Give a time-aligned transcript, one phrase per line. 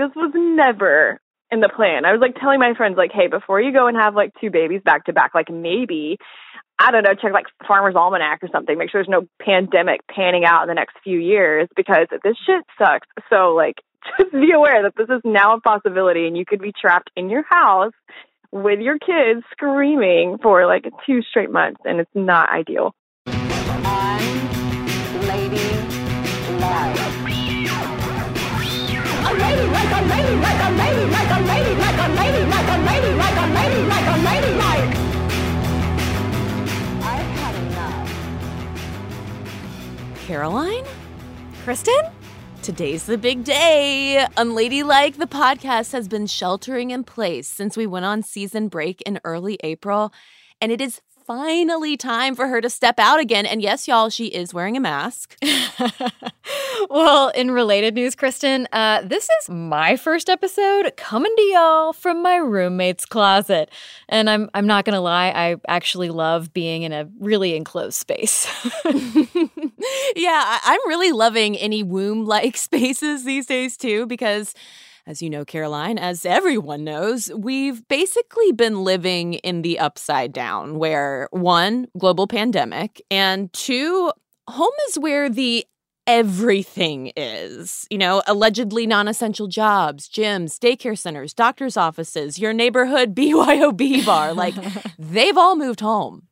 [0.00, 2.04] this was never in the plan.
[2.04, 4.50] I was like telling my friends, like, hey, before you go and have like two
[4.50, 6.16] babies back to back, like maybe,
[6.78, 8.78] I don't know, check like Farmer's Almanac or something.
[8.78, 12.64] Make sure there's no pandemic panning out in the next few years because this shit
[12.78, 13.08] sucks.
[13.28, 13.76] So, like,
[14.18, 17.28] just be aware that this is now a possibility and you could be trapped in
[17.28, 17.92] your house
[18.52, 22.94] with your kids screaming for like two straight months and it's not ideal.
[40.30, 40.84] Caroline?
[41.64, 42.04] Cristen?
[42.62, 44.24] Today's the big day.
[44.36, 49.18] Unladylike, the podcast has been sheltering in place since we went on season break in
[49.24, 50.12] early April,
[50.60, 53.44] and it is finally time for her to step out again.
[53.44, 55.36] And yes, y'all, she is wearing a mask.
[56.90, 62.22] well, in related news, Cristen, uh, this is my first episode coming to y'all from
[62.22, 63.68] my roommate's closet.
[64.08, 68.48] And I'm I'm not gonna lie, I actually love being in a really enclosed space.
[70.16, 74.54] yeah, I'm really loving any womb-like spaces these days too, because
[75.06, 80.78] as you know, Caroline, as everyone knows, we've basically been living in the upside down,
[80.78, 84.12] where one, global pandemic, and two,
[84.46, 85.64] home is where the
[86.06, 87.86] everything is.
[87.90, 94.34] You know, allegedly non essential jobs, gyms, daycare centers, doctor's offices, your neighborhood BYOB bar.
[94.34, 94.54] Like,
[94.98, 96.26] they've all moved home.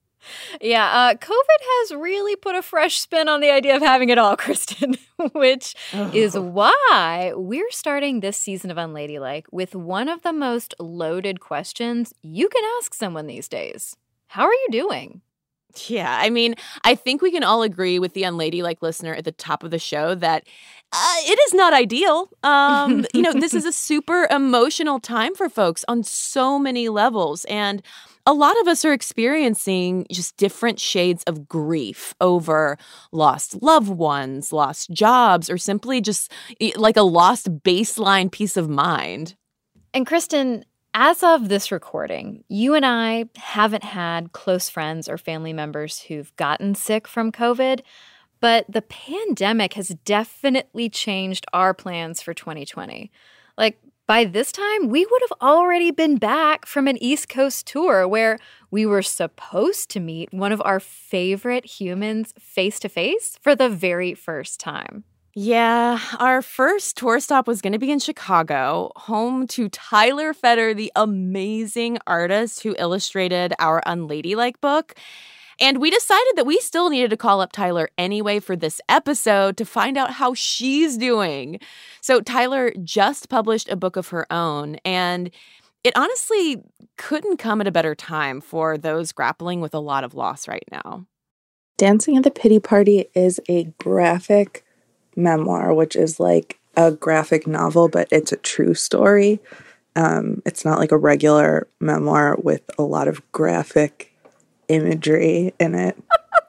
[0.61, 4.19] Yeah, uh, COVID has really put a fresh spin on the idea of having it
[4.19, 4.97] all, Cristen,
[5.33, 6.11] which oh.
[6.15, 12.15] is why we're starting this season of Unladylike with one of the most loaded questions
[12.23, 13.97] you can ask someone these days.
[14.29, 15.23] How are you doing?
[15.87, 19.33] Yeah, I mean, I think we can all agree with the unladylike listener at the
[19.33, 20.47] top of the show that
[20.93, 22.31] uh, it is not ideal.
[22.43, 27.45] Um, you know, this is a super emotional time for folks on so many levels.
[27.47, 27.83] And
[28.29, 32.77] a lot of us are experiencing just different shades of grief over
[33.11, 36.31] lost loved ones, lost jobs, or simply just
[36.77, 39.35] like a lost baseline peace of mind.
[39.95, 45.55] And Cristen, as of this recording, you and I haven't had close friends or family
[45.55, 47.81] members who've gotten sick from COVID,
[48.41, 53.11] but the pandemic has definitely changed our plans for 2020.
[53.57, 58.09] Like, by this time, we would have already been back from an East Coast tour
[58.09, 58.39] where
[58.71, 63.69] we were supposed to meet one of our favorite humans face to face for the
[63.69, 65.05] very first time.
[65.35, 70.73] Yeah, our first tour stop was going to be in Chicago, home to Tyler Feder,
[70.73, 74.95] the amazing artist who illustrated our Unladylike book.
[75.61, 79.57] And we decided that we still needed to call up Tyler anyway for this episode
[79.57, 81.59] to find out how she's doing.
[82.01, 85.31] So, Tyler just published a book of her own, and
[85.83, 86.63] it honestly
[86.97, 90.67] couldn't come at a better time for those grappling with a lot of loss right
[90.71, 91.07] now.
[91.77, 94.65] Dancing at the Pity Party is a graphic
[95.17, 99.41] memoir, which is like a graphic novel, but it's a true story.
[99.97, 104.13] Um, it's not like a regular memoir with a lot of graphic
[104.69, 105.97] imagery in it.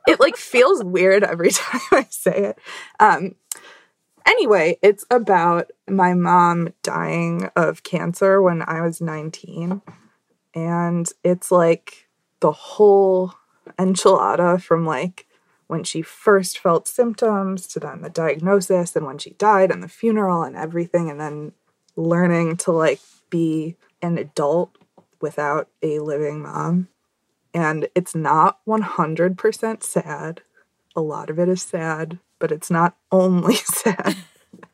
[0.08, 2.60] it like feels weird every time I say it.
[3.00, 3.36] Um,
[4.26, 9.82] anyway, it's about my mom dying of cancer when I was 19.
[10.56, 12.08] And it's like
[12.40, 13.34] the whole
[13.78, 15.28] enchilada from like
[15.68, 19.88] when she first felt symptoms to then the diagnosis and when she died and the
[19.88, 21.52] funeral and everything and then
[21.96, 23.00] learning to like
[23.30, 24.76] be an adult
[25.22, 26.88] without a living mom
[27.54, 30.42] and it's not 100% sad.
[30.96, 34.16] A lot of it is sad, but it's not only sad.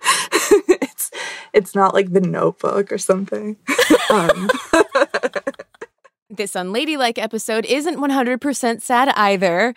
[0.02, 1.12] it's
[1.54, 3.58] it's not like the notebook or something.
[4.10, 4.50] um.
[6.30, 9.74] this unladylike episode isn't 100% sad either.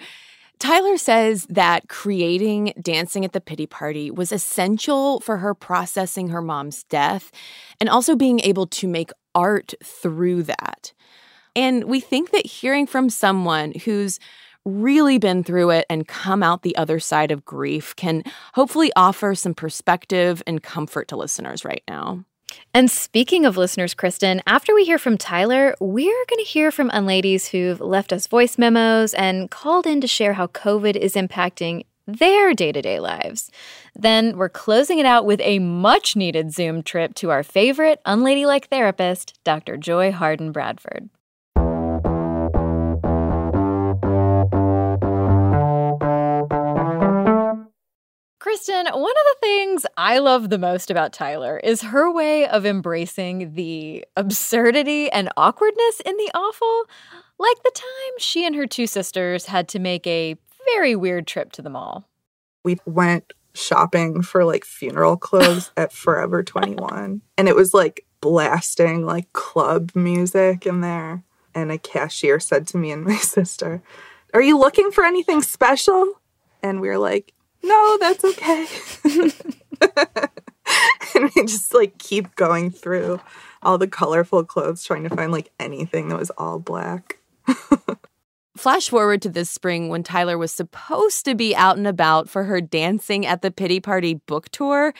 [0.59, 6.43] Tyler says that creating Dancing at the Pity Party was essential for her processing her
[6.43, 7.31] mom's death
[7.81, 10.93] and also being able to make art through that.
[11.58, 14.20] And we think that hearing from someone who's
[14.64, 18.22] really been through it and come out the other side of grief can
[18.55, 22.25] hopefully offer some perspective and comfort to listeners right now.
[22.72, 26.90] And speaking of listeners, Cristen, after we hear from Tyler, we're going to hear from
[26.93, 31.87] unladies who've left us voice memos and called in to share how COVID is impacting
[32.06, 33.50] their day to day lives.
[33.96, 38.69] Then we're closing it out with a much needed Zoom trip to our favorite unladylike
[38.69, 39.76] therapist, Dr.
[39.76, 41.10] Joy Harden Bradford.
[48.49, 52.65] Cristen, one of the things I love the most about Tyler is her way of
[52.65, 56.85] embracing the absurdity and awkwardness in the awful.
[57.39, 60.35] Like the time she and her two sisters had to make a
[60.75, 62.09] very weird trip to the mall.
[62.65, 69.05] We went shopping for like funeral clothes at Forever 21 and it was like blasting
[69.05, 71.23] like club music in there
[71.55, 73.83] and a cashier said to me and my sister,
[74.33, 76.15] "Are you looking for anything special?"
[76.62, 78.66] And we were like, "No, that's okay."
[81.14, 83.20] and we just like keep going through
[83.62, 87.19] all the colorful clothes trying to find like anything that was all black.
[88.56, 92.44] Flash forward to this spring when Tyler was supposed to be out and about for
[92.44, 94.93] her Dancing at the Pity Party book tour.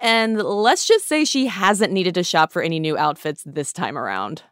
[0.00, 3.98] And let's just say she hasn't needed to shop for any new outfits this time
[3.98, 4.42] around.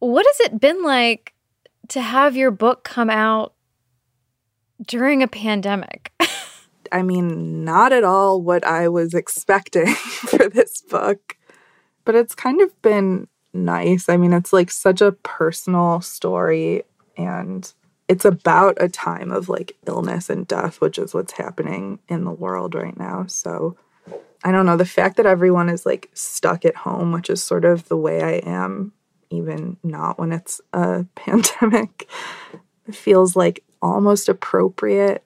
[0.00, 1.34] What has it been like
[1.88, 3.54] to have your book come out
[4.84, 6.12] during a pandemic?
[6.92, 11.36] I mean, not at all what I was expecting for this book,
[12.04, 14.08] but it's kind of been nice.
[14.08, 16.84] I mean, it's like such a personal story
[17.16, 17.72] and
[18.08, 22.30] it's about a time of like illness and death, which is what's happening in the
[22.30, 23.26] world right now.
[23.26, 23.76] So
[24.44, 27.64] I don't know, the fact that everyone is like stuck at home, which is sort
[27.64, 28.92] of the way I am,
[29.30, 32.08] even not when it's a pandemic,
[32.90, 35.24] feels like almost appropriate.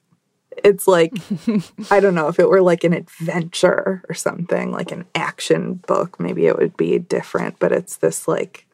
[0.65, 1.13] It's like,
[1.91, 6.19] I don't know, if it were like an adventure or something, like an action book,
[6.21, 8.67] maybe it would be different, but it's this like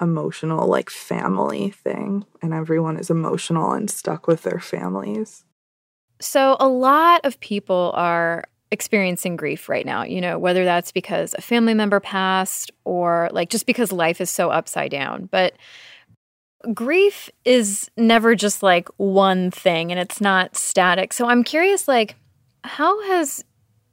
[0.00, 5.44] emotional, like family thing, and everyone is emotional and stuck with their families.
[6.20, 11.34] So, a lot of people are experiencing grief right now, you know, whether that's because
[11.38, 15.26] a family member passed or like just because life is so upside down.
[15.30, 15.54] But
[16.72, 21.12] grief is never just like one thing and it's not static.
[21.12, 22.16] So I'm curious like
[22.62, 23.44] how has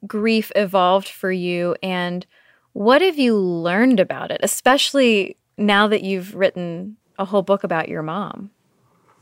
[0.07, 2.25] grief evolved for you and
[2.73, 7.89] what have you learned about it, especially now that you've written a whole book about
[7.89, 8.51] your mom?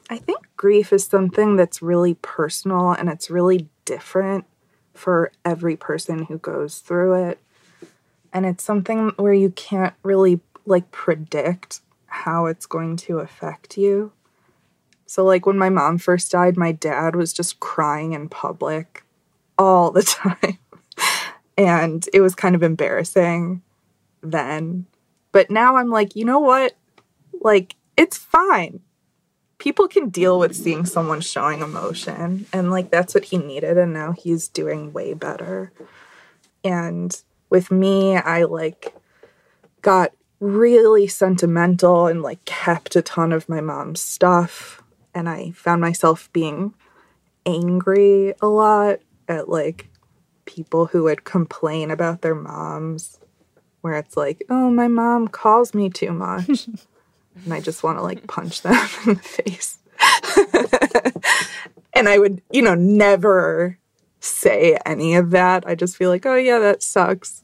[0.10, 4.46] I think grief is something that's really personal and it's really different
[4.94, 7.40] for every person who goes through it.
[8.32, 14.12] And it's something where you can't really like predict how it's going to affect you.
[15.06, 19.04] So, like when my mom first died, my dad was just crying in public
[19.58, 20.58] all the time.
[21.58, 23.62] and it was kind of embarrassing
[24.22, 24.86] then.
[25.32, 26.76] But now I'm like, you know what?
[27.42, 28.82] Like, it's fine.
[29.58, 32.46] People can deal with seeing someone showing emotion.
[32.54, 33.78] And, like, that's what he needed.
[33.78, 35.72] And now he's doing way better.
[36.64, 37.20] And
[37.50, 38.96] with me, I, like,
[39.82, 44.82] got really sentimental and, like, kept a ton of my mom's stuff.
[45.14, 46.74] And I found myself being
[47.46, 49.90] angry a lot at, like,
[50.46, 53.20] people who would complain about their moms
[53.82, 56.68] where it's like, oh, my mom calls me too much.
[57.46, 58.74] and I just want to like punch them
[59.06, 59.78] in the face.
[61.94, 63.78] and I would, you know, never
[64.20, 65.66] say any of that.
[65.68, 67.44] I just feel like, oh, yeah, that sucks.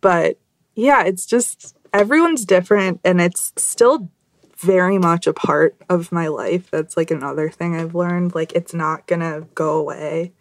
[0.00, 0.38] But
[0.74, 4.10] yeah, it's just everyone's different and it's still
[4.58, 6.70] very much a part of my life.
[6.70, 8.34] That's like another thing I've learned.
[8.34, 10.32] Like, it's not gonna go away.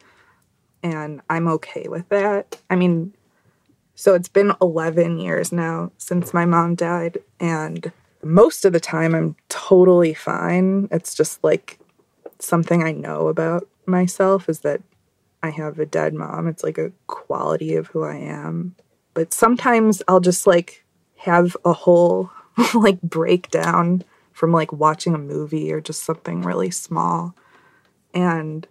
[0.83, 2.59] And I'm okay with that.
[2.69, 3.13] I mean,
[3.95, 7.19] so it's been 11 years now since my mom died.
[7.39, 7.91] And
[8.23, 10.87] most of the time, I'm totally fine.
[10.91, 11.79] It's just like
[12.39, 14.81] something I know about myself is that
[15.43, 16.47] I have a dead mom.
[16.47, 18.75] It's like a quality of who I am.
[19.13, 20.80] But sometimes I'll just like
[21.21, 22.31] have a whole
[22.73, 27.35] like breakdown from like watching a movie or just something really small.
[28.13, 28.67] And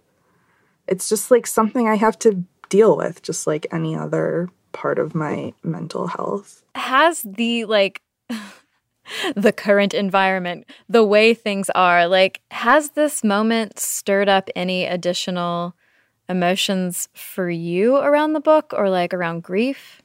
[0.87, 5.15] it's just like something I have to deal with, just like any other part of
[5.15, 6.63] my mental health.
[6.75, 8.01] Has the like
[9.35, 15.73] the current environment, the way things are, like has this moment stirred up any additional
[16.27, 20.00] emotions for you around the book or like around grief?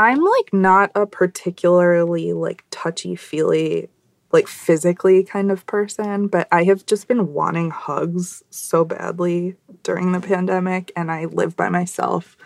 [0.00, 3.90] I'm like not a particularly like touchy-feely
[4.32, 10.12] like physically kind of person, but I have just been wanting hugs so badly during
[10.12, 12.36] the pandemic and I live by myself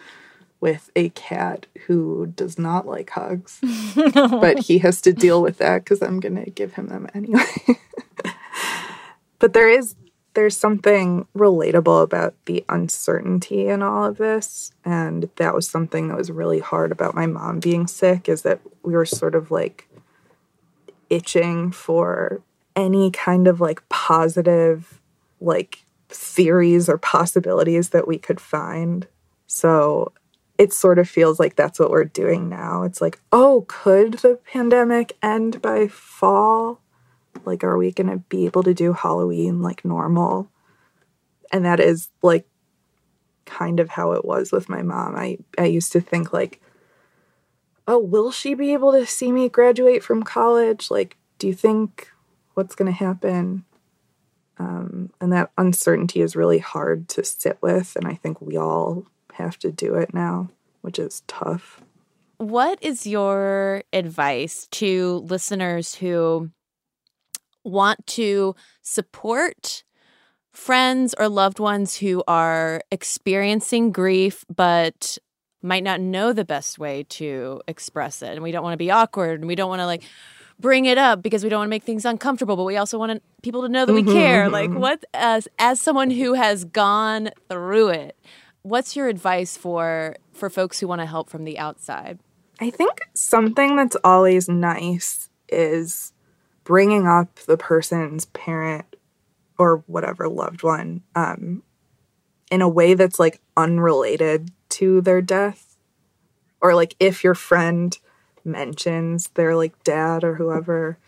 [0.60, 3.60] with a cat who does not like hugs,
[4.16, 7.44] but he has to deal with that because I'm going to give him them anyway.
[9.38, 9.94] but there is
[10.34, 16.16] there's something relatable about the uncertainty in all of this and that was something that
[16.16, 19.88] was really hard about my mom being sick is that we were sort of like
[21.10, 22.42] itching for
[22.76, 25.00] any kind of like positive
[25.40, 29.06] like theories or possibilities that we could find.
[29.46, 30.12] So
[30.58, 32.84] it sort of feels like that's what we're doing now.
[32.84, 36.80] It's like, oh, could the pandemic end by fall?
[37.44, 40.50] Like, are we going to be able to do Halloween like normal?
[41.52, 42.46] And that is like
[43.44, 45.14] kind of how it was with my mom.
[45.16, 46.60] I, I used to think, like,
[47.86, 50.90] oh, will she be able to see me graduate from college?
[50.90, 52.10] Like, do you think
[52.54, 53.64] what's going to happen?
[54.58, 57.96] Um, and that uncertainty is really hard to sit with.
[57.96, 60.48] And I think we all have to do it now,
[60.80, 61.82] which is tough.
[62.38, 66.50] What is your advice to listeners who
[67.64, 69.82] want to support
[70.52, 75.18] friends or loved ones who are experiencing grief but
[75.62, 78.30] might not know the best way to express it.
[78.30, 80.04] And we don't want to be awkward and we don't want to like
[80.60, 83.20] bring it up because we don't want to make things uncomfortable but we also want
[83.42, 84.48] people to know that we Mhm, care.
[84.48, 84.78] like mhm.
[84.78, 88.16] what as as someone who has gone through it
[88.62, 92.18] what's your advice for for folks who want to help from the outside?
[92.60, 96.12] I think something that's always nice is
[96.64, 98.96] bringing up the person's parent
[99.58, 101.62] or whatever loved one um,
[102.50, 105.76] in a way that's like unrelated to their death.
[106.60, 107.96] Or like if your friend
[108.44, 110.98] mentions their like dad or whoever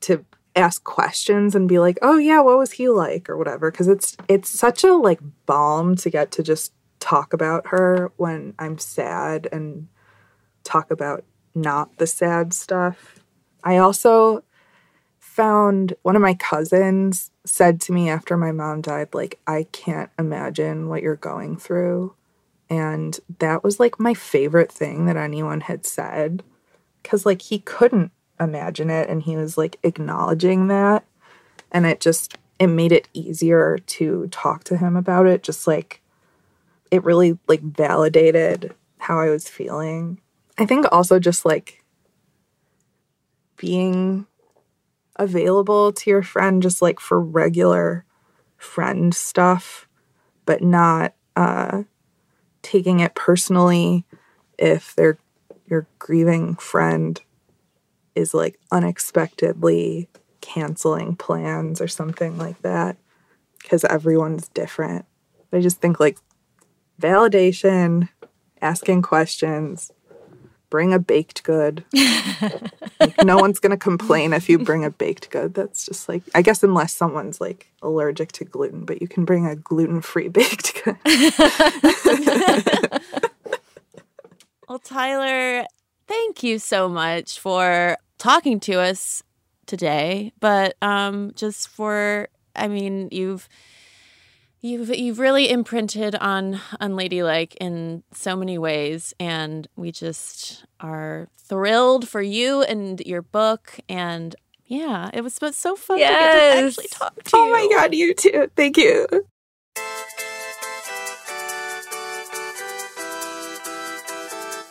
[0.00, 3.88] to ask questions and be like, "Oh yeah, what was he like?" or whatever because
[3.88, 8.78] it's it's such a like balm to get to just talk about her when I'm
[8.78, 9.88] sad and
[10.62, 13.18] talk about not the sad stuff.
[13.64, 14.44] I also
[15.32, 20.10] found one of my cousins said to me after my mom died, like, I can't
[20.18, 22.14] imagine what you're going through.
[22.68, 26.42] And that was like my favorite thing that anyone had said.
[27.02, 31.02] Cause like he couldn't imagine it and he was like acknowledging that.
[31.70, 35.42] And it just, it made it easier to talk to him about it.
[35.42, 36.02] Just like,
[36.90, 40.20] it really like validated how I was feeling.
[40.58, 41.82] I think also just like
[43.56, 44.26] being
[45.16, 48.04] available to your friend just like for regular
[48.56, 49.88] friend stuff,
[50.46, 51.82] but not uh
[52.62, 54.04] taking it personally
[54.58, 55.18] if their
[55.66, 57.20] your grieving friend
[58.14, 60.08] is like unexpectedly
[60.40, 62.96] canceling plans or something like that
[63.62, 65.06] because everyone's different.
[65.52, 66.18] I just think like
[67.00, 68.08] validation,
[68.60, 69.90] asking questions,
[70.72, 71.84] bring a baked good.
[72.98, 75.52] like, no one's going to complain if you bring a baked good.
[75.52, 79.46] That's just like, I guess, unless someone's like allergic to gluten, but you can bring
[79.46, 80.96] a gluten free baked good.
[84.66, 85.66] Well, Tyler,
[86.08, 89.22] thank you so much for talking to us
[89.66, 93.46] today, but um just for I mean, you've
[94.62, 102.08] you've you've really imprinted on unladylike in so many ways and we just are thrilled
[102.08, 104.34] for you and your book and
[104.66, 107.52] yeah, it was but so fun to get to actually talk to oh you.
[107.52, 108.50] Oh my God, you too.
[108.56, 109.06] Thank you.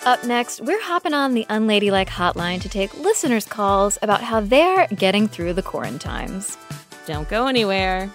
[0.04, 4.88] Up next, we're hopping on the Unladylike hotline to take listeners' calls about how they're
[4.88, 6.58] getting through the quarantines.
[7.06, 8.10] Don't go anywhere.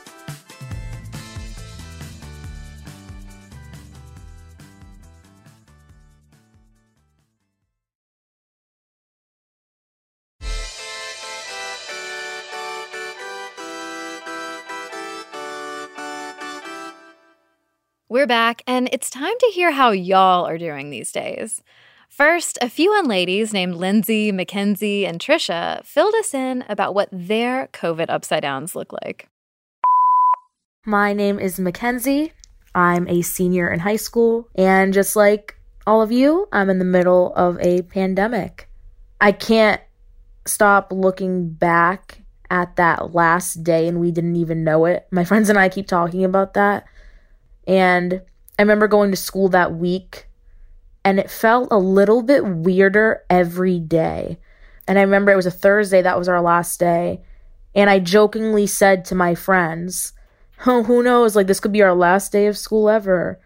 [18.17, 21.63] We're back, and it's time to hear how y'all are doing these days.
[22.09, 27.69] First, a few unladies named Lindsay, Mackenzie, and Trisha filled us in about what their
[27.75, 29.29] COVID upside downs look like.
[30.87, 32.33] My name is Mackenzie.
[32.75, 35.55] I'm a senior in high school, and just like
[35.87, 38.71] all of you, I'm in the middle of a pandemic.
[39.21, 39.83] I can't
[40.47, 45.07] stop looking back at that last day, and we didn't even know it.
[45.11, 46.87] My friends and I keep talking about that.
[47.67, 48.23] And
[48.59, 50.29] I remember going to school that week,
[51.05, 54.39] and it felt a little bit weirder every day.
[54.89, 57.23] And I remember it was a Thursday, that was our last day.
[57.75, 60.13] And I jokingly said to my friends,
[60.65, 61.37] oh, who knows?
[61.37, 63.41] Like, this could be our last day of school ever.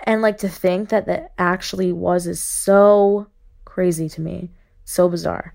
[0.00, 3.28] And, like, to think that that actually was is so
[3.64, 4.50] crazy to me.
[4.84, 5.54] So bizarre.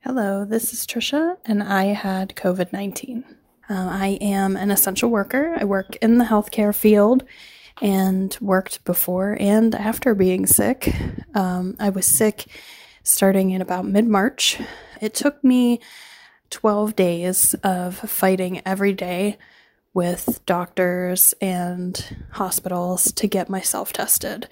[0.00, 3.37] Hello, this is Trisha, and I had COVID 19.
[3.70, 5.54] Uh, I am an essential worker.
[5.58, 7.24] I work in the healthcare field
[7.82, 10.94] and worked before and after being sick.
[11.34, 12.46] Um, I was sick
[13.02, 14.58] starting in about mid March.
[15.00, 15.80] It took me
[16.50, 19.36] 12 days of fighting every day
[19.92, 24.48] with doctors and hospitals to get myself tested.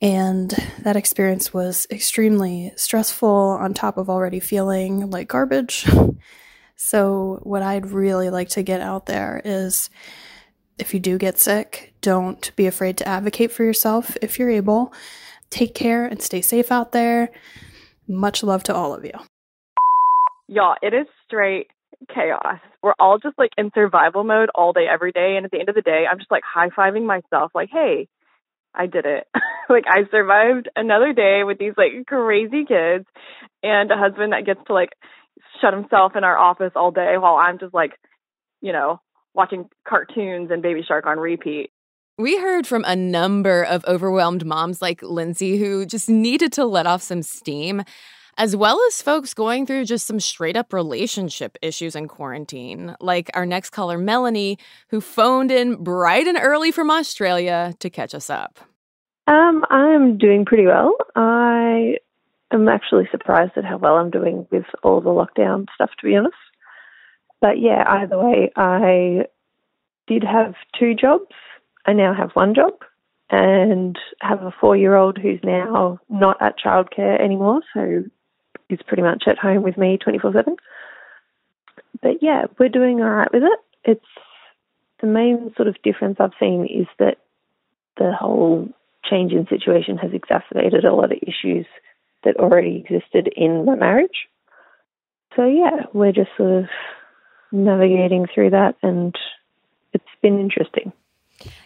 [0.00, 5.86] And that experience was extremely stressful on top of already feeling like garbage.
[6.84, 9.88] So, what I'd really like to get out there is
[10.80, 14.92] if you do get sick, don't be afraid to advocate for yourself if you're able.
[15.48, 17.30] Take care and stay safe out there.
[18.08, 19.12] Much love to all of you.
[20.48, 21.68] Y'all, it is straight
[22.12, 22.58] chaos.
[22.82, 25.34] We're all just like in survival mode all day, every day.
[25.36, 28.08] And at the end of the day, I'm just like high fiving myself, like, hey,
[28.74, 29.28] I did it.
[29.68, 33.06] like, I survived another day with these like crazy kids
[33.62, 34.90] and a husband that gets to like
[35.60, 37.92] shut himself in our office all day while I'm just like,
[38.60, 39.00] you know,
[39.34, 41.70] watching cartoons and Baby Shark on repeat.
[42.18, 46.86] We heard from a number of overwhelmed moms like Lindsay who just needed to let
[46.86, 47.82] off some steam,
[48.36, 53.30] as well as folks going through just some straight up relationship issues in quarantine, like
[53.34, 54.58] our next caller, Melanie,
[54.88, 58.60] who phoned in bright and early from Australia to catch us up.
[59.26, 60.94] Um, I'm doing pretty well.
[61.16, 61.96] I
[62.52, 66.16] am actually surprised at how well I'm doing with all the lockdown stuff, to be
[66.16, 66.34] honest.
[67.40, 69.26] But yeah, either way, I
[70.06, 71.34] did have two jobs.
[71.86, 72.74] I now have one job
[73.30, 78.04] and have a four year old who's now not at childcare anymore, so
[78.68, 80.56] he's pretty much at home with me 24 7.
[82.00, 83.58] But yeah, we're doing all right with it.
[83.84, 84.04] It's
[85.00, 87.18] the main sort of difference I've seen is that
[87.96, 88.68] the whole
[89.04, 91.66] change in situation has exacerbated a lot of issues
[92.24, 94.28] that already existed in my marriage.
[95.36, 96.68] So yeah, we're just sort of
[97.50, 99.14] navigating through that and
[99.92, 100.92] it's been interesting.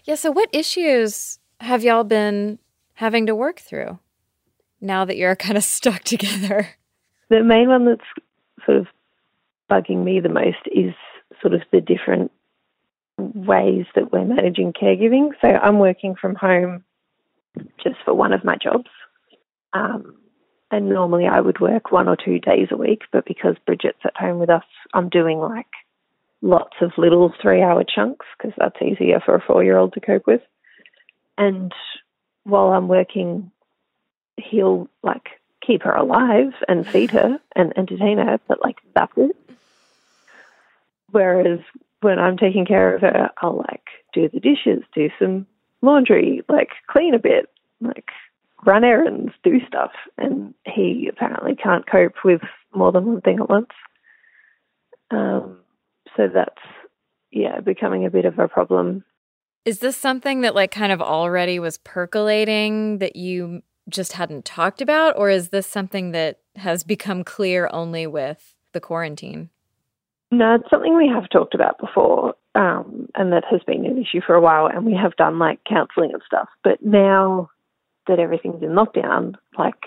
[0.05, 2.59] Yeah, so what issues have y'all been
[2.95, 3.99] having to work through
[4.81, 6.71] now that you're kind of stuck together?
[7.29, 8.87] The main one that's sort of
[9.71, 10.95] bugging me the most is
[11.41, 12.31] sort of the different
[13.19, 15.31] ways that we're managing caregiving.
[15.41, 16.85] So I'm working from home
[17.83, 18.91] just for one of my jobs.
[19.73, 20.17] Um,
[20.71, 24.17] and normally I would work one or two days a week, but because Bridget's at
[24.17, 25.67] home with us, I'm doing like
[26.43, 30.01] lots of little three hour chunks because that's easier for a four year old to
[30.01, 30.43] cope with.
[31.39, 31.73] And
[32.45, 33.51] while I'm working,
[34.37, 35.29] he'll like
[35.65, 39.37] keep her alive and feed her and entertain her, but like that's it.
[41.11, 41.61] Whereas
[42.01, 45.47] when I'm taking care of her, I'll like do the dishes, do some
[45.81, 47.49] laundry, like clean a bit,
[47.81, 48.09] like
[48.65, 49.93] run errands, do stuff.
[50.17, 52.41] And he apparently can't cope with
[52.75, 53.71] more than one thing at once.
[55.11, 55.59] Um,
[56.17, 56.63] so that's,
[57.31, 59.05] yeah, becoming a bit of a problem.
[59.65, 64.81] Is this something that, like, kind of already was percolating that you just hadn't talked
[64.81, 65.17] about?
[65.17, 69.51] Or is this something that has become clear only with the quarantine?
[70.31, 74.21] No, it's something we have talked about before, um, and that has been an issue
[74.27, 76.49] for a while, and we have done like counselling and stuff.
[76.65, 77.51] But now
[78.07, 79.85] that everything's in lockdown, like,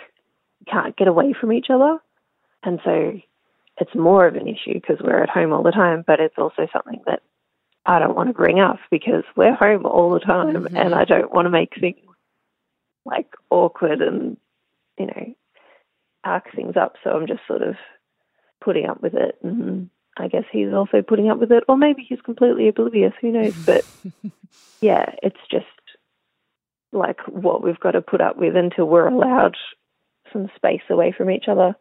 [0.68, 2.00] can't get away from each other.
[2.64, 3.20] And so
[3.80, 6.68] it's more of an issue because we're at home all the time, but it's also
[6.74, 7.22] something that
[7.86, 10.76] I don't want to bring up because we're home all the time Mhm.
[10.80, 11.98] and I don't want to make things
[13.06, 14.38] like awkward and,
[14.98, 15.34] you know,
[16.26, 16.98] arc things up.
[17.04, 17.78] So I'm just sort of
[18.62, 19.38] putting up with it.
[19.42, 23.14] And I guess he's also putting up with it, or maybe he's completely oblivious.
[23.22, 23.56] Who knows?
[23.66, 23.86] But
[24.82, 25.66] yeah, it's just
[26.92, 29.56] like what we've got to put up with until we're allowed
[30.32, 31.76] some space away from each other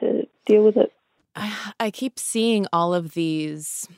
[0.00, 0.92] to deal with it.
[1.36, 3.88] I, I keep seeing all of these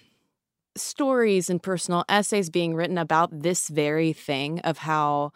[0.77, 5.33] stories and personal essays being written about this very thing of how,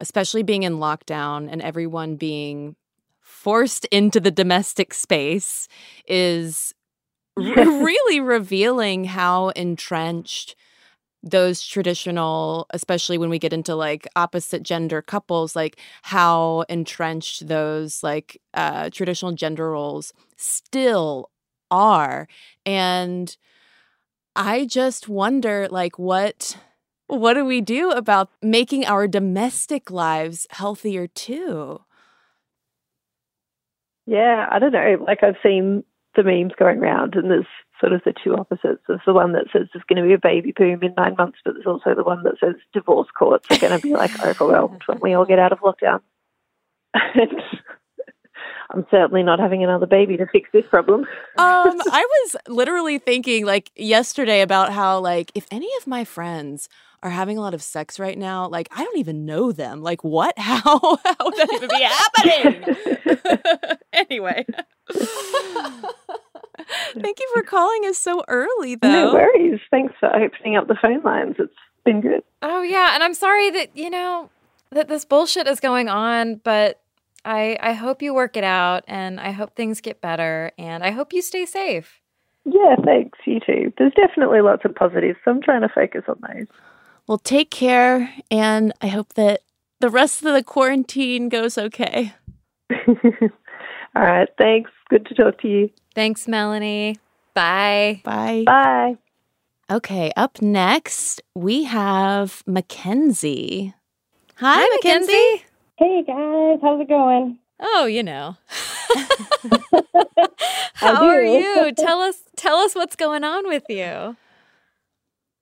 [0.00, 2.76] especially being in lockdown and everyone being
[3.20, 5.68] forced into the domestic space,
[6.06, 6.74] is
[7.36, 10.54] really revealing how entrenched
[11.22, 18.02] those traditional, especially when we get into like opposite gender couples, like how entrenched those
[18.02, 21.30] like uh, traditional gender roles still
[21.70, 22.26] are.
[22.64, 23.36] And
[24.34, 26.56] I just wonder like what
[27.06, 31.80] what do we do about making our domestic lives healthier too?
[34.06, 34.96] Yeah, I don't know.
[35.04, 35.84] Like I've seen
[36.16, 37.46] the memes going around, and there's
[37.80, 38.82] sort of the two opposites.
[38.86, 41.38] There's the one that says there's going to be a baby boom in nine months,
[41.44, 44.82] but there's also the one that says divorce courts are going to be like overwhelmed
[44.86, 46.00] when we all get out of lockdown.
[46.94, 47.32] And
[48.70, 51.06] I'm certainly not having another baby to fix this problem.
[51.38, 56.68] Um, I was literally thinking like yesterday about how like if any of my friends
[57.02, 59.80] are having a lot of sex right now, like I don't even know them.
[59.80, 60.38] Like what?
[60.38, 60.78] How?
[60.78, 63.78] How would that even be happening?
[63.94, 64.44] anyway.
[66.92, 68.88] Thank you for calling us so early, though.
[68.88, 69.60] No worries.
[69.70, 71.36] Thanks for opening up the phone lines.
[71.38, 71.52] It's
[71.84, 72.22] been good.
[72.42, 74.30] Oh yeah, and I'm sorry that you know
[74.70, 76.80] that this bullshit is going on, but
[77.24, 80.90] I I hope you work it out and I hope things get better and I
[80.90, 82.00] hope you stay safe.
[82.44, 83.18] Yeah, thanks.
[83.26, 83.72] You too.
[83.78, 86.46] There's definitely lots of positives, so I'm trying to focus on those.
[87.06, 89.42] Well, take care, and I hope that
[89.80, 92.14] the rest of the quarantine goes okay.
[93.96, 94.28] All right.
[94.38, 94.70] Thanks.
[94.88, 95.70] Good to talk to you.
[96.00, 96.96] Thanks, Melanie.
[97.34, 98.00] Bye.
[98.04, 98.44] Bye.
[98.46, 98.96] Bye.
[99.70, 103.74] Okay, up next, we have Mackenzie.
[104.36, 105.12] Hi, Hi, Mackenzie.
[105.12, 105.44] Mackenzie.
[105.76, 107.38] Hey guys, how's it going?
[107.60, 108.38] Oh, you know.
[110.72, 111.70] How are you?
[111.76, 114.16] Tell us tell us what's going on with you.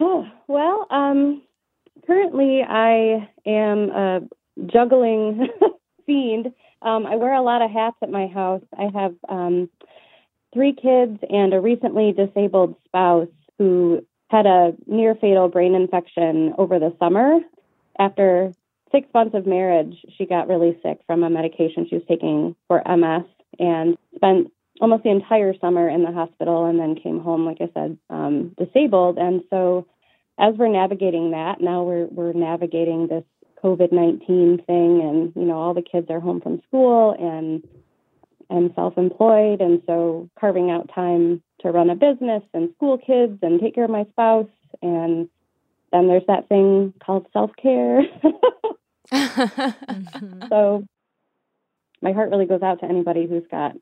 [0.00, 1.42] Oh, well, um,
[2.04, 4.20] currently I am a
[4.66, 5.50] juggling
[6.06, 6.52] fiend.
[6.82, 8.62] Um, I wear a lot of hats at my house.
[8.76, 9.70] I have um,
[10.52, 16.78] three kids and a recently disabled spouse who had a near fatal brain infection over
[16.78, 17.38] the summer.
[17.98, 18.52] After
[18.92, 22.82] six months of marriage, she got really sick from a medication she was taking for
[22.86, 23.24] MS
[23.58, 27.70] and spent almost the entire summer in the hospital and then came home, like I
[27.74, 29.18] said, um, disabled.
[29.18, 29.86] And so,
[30.38, 33.24] as we're navigating that, now we're we're navigating this
[33.62, 37.66] COVID nineteen thing, and you know all the kids are home from school, and
[38.50, 43.38] I'm self employed, and so carving out time to run a business and school kids
[43.42, 44.48] and take care of my spouse,
[44.80, 45.28] and
[45.92, 48.02] then there's that thing called self care.
[50.48, 50.84] so
[52.00, 53.72] my heart really goes out to anybody who's got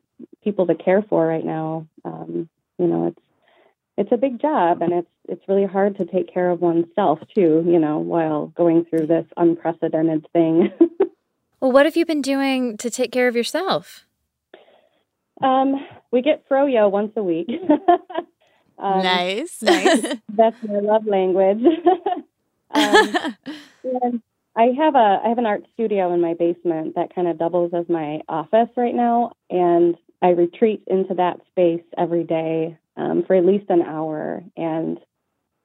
[0.43, 1.87] people to care for right now.
[2.03, 3.21] Um, you know, it's
[3.97, 7.63] it's a big job, and it's it's really hard to take care of oneself too.
[7.65, 10.71] You know, while going through this unprecedented thing.
[11.59, 14.06] Well, what have you been doing to take care of yourself?
[15.41, 15.75] Um,
[16.11, 17.49] we get froyo once a week.
[18.79, 19.57] um, nice.
[20.29, 21.63] That's my love language.
[22.71, 23.35] um,
[23.83, 24.21] and
[24.55, 27.71] I have a I have an art studio in my basement that kind of doubles
[27.73, 33.35] as my office right now, and I retreat into that space every day um, for
[33.35, 34.99] at least an hour and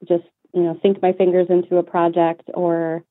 [0.07, 3.05] just you know sink my fingers into a project or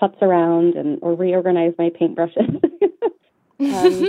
[0.00, 2.62] putz around and or reorganize my paintbrushes.
[3.60, 4.08] um,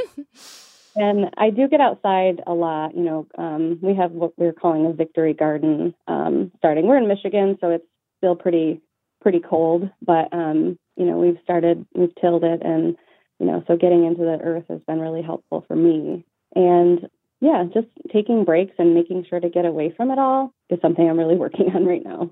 [0.95, 2.95] and I do get outside a lot.
[2.95, 6.87] You know, um, we have what we're calling a victory garden um, starting.
[6.87, 7.85] We're in Michigan, so it's
[8.17, 8.81] still pretty
[9.21, 12.97] pretty cold, but um, you know we've started we've tilled it, and
[13.39, 16.25] you know so getting into the earth has been really helpful for me.
[16.55, 20.79] And yeah, just taking breaks and making sure to get away from it all is
[20.81, 22.31] something I'm really working on right now.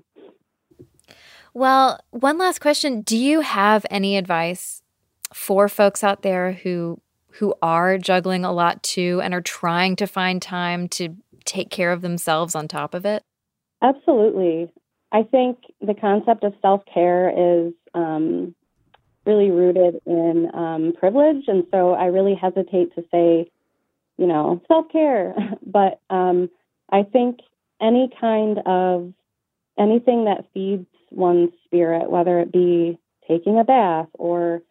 [1.52, 3.00] Well, one last question.
[3.00, 4.82] Do you have any advice
[5.34, 7.00] for folks out there who
[7.32, 11.92] who are juggling a lot too and are trying to find time to take care
[11.92, 13.22] of themselves on top of it?
[13.82, 14.72] Absolutely.
[15.12, 18.54] I think the concept of self care is um,
[19.26, 21.44] really rooted in um, privilege.
[21.48, 23.50] And so I really hesitate to say,
[24.18, 25.34] you know, self care.
[25.66, 26.50] but um,
[26.90, 27.38] I think
[27.80, 29.12] any kind of
[29.78, 34.62] anything that feeds one's spirit, whether it be taking a bath or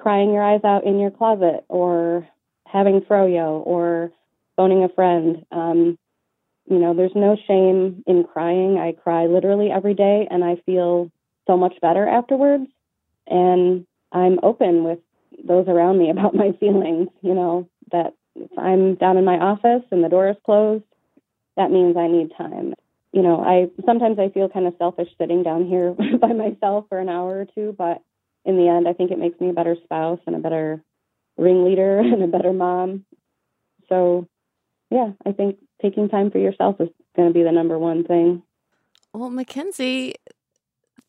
[0.00, 2.28] crying your eyes out in your closet or
[2.66, 4.12] having froyo or
[4.56, 5.44] phoning a friend.
[5.52, 5.98] Um,
[6.68, 8.78] you know, there's no shame in crying.
[8.78, 11.10] I cry literally every day and I feel
[11.46, 12.66] so much better afterwards.
[13.26, 14.98] And I'm open with
[15.44, 19.82] those around me about my feelings, you know, that if I'm down in my office
[19.90, 20.84] and the door is closed,
[21.56, 22.74] that means I need time.
[23.12, 26.98] You know, I sometimes I feel kind of selfish sitting down here by myself for
[26.98, 28.02] an hour or two, but
[28.46, 30.82] in the end, I think it makes me a better spouse and a better
[31.36, 33.04] ringleader and a better mom.
[33.88, 34.26] So,
[34.90, 38.42] yeah, I think taking time for yourself is going to be the number one thing.
[39.12, 40.14] Well, Mackenzie,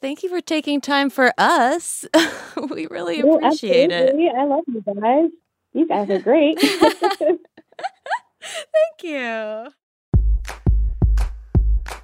[0.01, 2.05] thank you for taking time for us.
[2.71, 4.09] we really Well, appreciate it.
[4.09, 4.29] absolutely.
[4.29, 5.29] I love you guys.
[5.73, 6.59] You guys are great.
[8.41, 9.67] Thank you.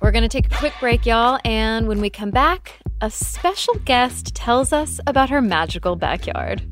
[0.01, 3.75] We're going to take a quick break, y'all, and when we come back, a special
[3.83, 6.63] guest tells us about her magical backyard.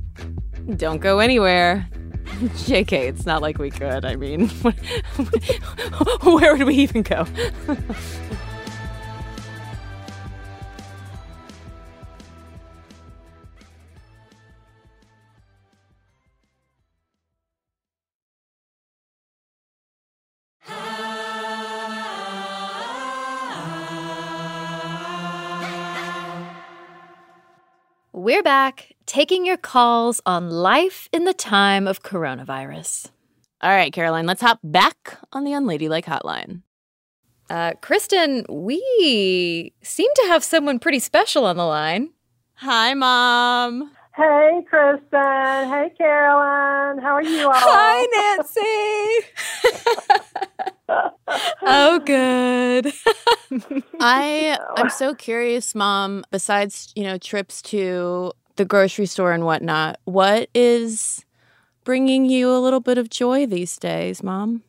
[0.77, 1.89] Don't go anywhere.
[2.23, 4.05] JK, it's not like we could.
[4.05, 4.47] I mean,
[6.23, 7.25] where would we even go?
[28.23, 33.09] We're back taking your calls on life in the time of coronavirus.
[33.61, 36.61] All right, Caroline, let's hop back on the Unladylike hotline.
[37.49, 42.11] Uh, Cristen, we seem to have someone pretty special on the line.
[42.57, 43.89] Hi, Mom.
[44.15, 45.09] Hey, Cristen.
[45.11, 46.99] Hey, Caroline.
[46.99, 47.53] How are you all?
[47.55, 48.05] Hi,
[48.37, 49.25] Nancy.
[51.63, 52.50] oh, good.
[53.99, 56.23] I I'm so curious, Mom.
[56.31, 61.25] Besides, you know, trips to the grocery store and whatnot, what is
[61.83, 64.63] bringing you a little bit of joy these days, Mom?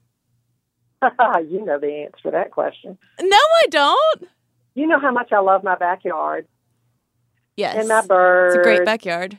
[1.02, 2.98] you know the answer to that question.
[3.20, 4.28] No, I don't.
[4.74, 6.46] You know how much I love my backyard
[7.56, 8.56] Yes, and my birds.
[8.56, 9.38] it's a great backyard.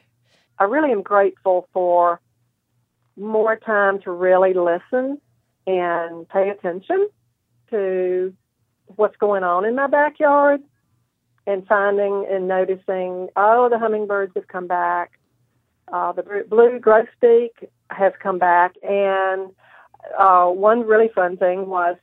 [0.59, 2.19] I really am grateful for
[3.17, 5.19] more time to really listen
[5.65, 7.09] and pay attention
[7.71, 8.33] to
[8.95, 10.61] what's going on in my backyard
[11.45, 15.19] and finding and noticing, oh, the hummingbirds have come back.
[15.91, 18.75] Uh, the blue grosbeak has come back.
[18.81, 19.51] And
[20.17, 21.97] uh, one really fun thing was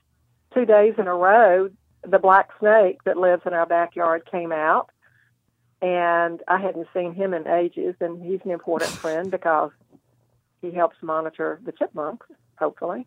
[0.55, 1.71] two days in a row,
[2.07, 4.91] the black snake that lives in our backyard came out
[5.83, 9.71] and I hadn't seen him in ages, and he's an important friend because
[10.61, 12.27] he helps monitor the chipmunks,
[12.59, 13.07] hopefully.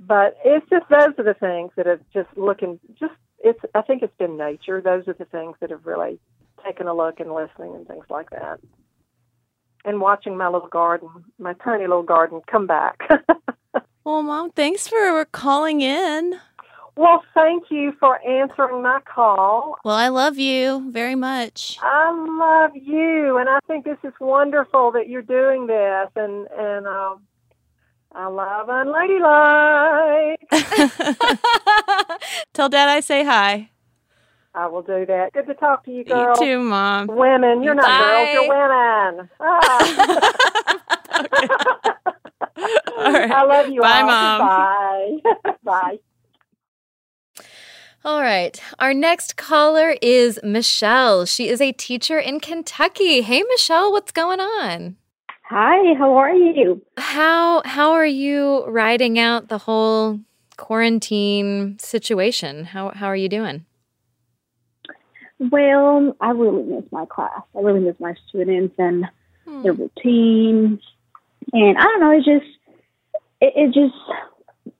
[0.00, 4.02] But it's just those are the things that have just looking just it's I think
[4.02, 4.80] it's been nature.
[4.80, 6.18] Those are the things that have really
[6.64, 8.60] taken a look and listening and things like that.
[9.84, 11.08] And watching my little garden,
[11.38, 12.98] my tiny little garden come back.
[14.02, 16.40] Well, Mom, thanks for calling in.
[16.96, 19.76] well, thank you for answering my call.
[19.84, 21.78] Well, I love you very much.
[21.82, 26.86] I love you, and I think this is wonderful that you're doing this, and and
[26.86, 27.20] um,
[28.12, 30.36] I love unladylike.
[32.52, 33.70] Tell Dad I say hi.
[34.54, 35.32] I will do that.
[35.32, 36.18] Good to talk to you, girl.
[36.18, 36.34] You girl.
[36.34, 37.06] too, Mom.
[37.06, 39.30] Women, you're not girls, you're women.
[39.40, 40.34] Ah.
[42.98, 43.30] All right.
[43.34, 44.06] I love you Bye, all.
[44.06, 44.40] Mom.
[44.40, 45.18] Bye.
[45.62, 45.98] Bye.
[48.04, 48.60] All right.
[48.78, 51.26] Our next caller is Michelle.
[51.26, 53.20] She is a teacher in Kentucky.
[53.20, 54.96] Hey, Michelle, what's going on?
[55.50, 56.80] Hi, how are you?
[56.96, 60.20] How how are you riding out the whole
[60.56, 62.66] quarantine situation?
[62.66, 63.66] How how are you doing?
[65.40, 67.42] Well, I really miss my class.
[67.56, 69.06] I really miss my students and
[69.44, 69.62] hmm.
[69.62, 70.78] their routines.
[71.52, 72.46] And I don't know, it's just
[73.40, 73.96] it, it's just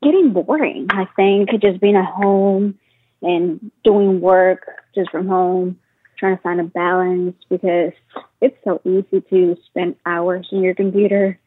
[0.04, 0.87] getting boring.
[0.90, 2.78] I think just being at home
[3.22, 5.80] and doing work just from home,
[6.20, 7.92] trying to find a balance because
[8.40, 11.40] it's so easy to spend hours in your computer.